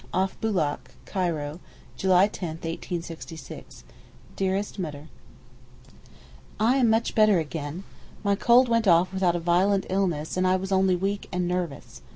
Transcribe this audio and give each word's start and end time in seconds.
OFF 0.15 0.41
BOULAK, 0.41 0.95
CAIRO, 1.05 1.59
July 1.95 2.27
10, 2.27 2.55
1866. 2.57 3.83
DEAREST 4.35 4.79
MUTTER, 4.79 5.09
I 6.59 6.77
am 6.77 6.89
much 6.89 7.13
better 7.13 7.37
again. 7.37 7.83
My 8.23 8.33
cold 8.33 8.67
went 8.67 8.87
off 8.87 9.13
without 9.13 9.35
a 9.35 9.39
violent 9.39 9.85
illness 9.91 10.37
and 10.37 10.47
I 10.47 10.55
was 10.55 10.71
only 10.71 10.95
weak 10.95 11.29
and 11.31 11.47
nervous. 11.47 12.01